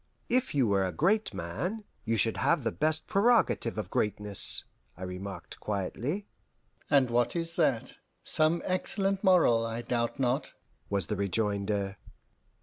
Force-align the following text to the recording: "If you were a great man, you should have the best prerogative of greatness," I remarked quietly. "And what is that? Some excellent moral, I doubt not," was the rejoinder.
"If 0.29 0.55
you 0.55 0.65
were 0.67 0.83
a 0.83 0.91
great 0.91 1.31
man, 1.31 1.83
you 2.05 2.15
should 2.17 2.37
have 2.37 2.63
the 2.63 2.71
best 2.71 3.05
prerogative 3.05 3.77
of 3.77 3.91
greatness," 3.91 4.63
I 4.97 5.03
remarked 5.03 5.59
quietly. 5.59 6.25
"And 6.89 7.11
what 7.11 7.35
is 7.35 7.55
that? 7.57 7.97
Some 8.23 8.63
excellent 8.65 9.23
moral, 9.23 9.63
I 9.63 9.83
doubt 9.83 10.19
not," 10.19 10.53
was 10.89 11.05
the 11.05 11.15
rejoinder. 11.15 11.97